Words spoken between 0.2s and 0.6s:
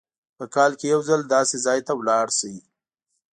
په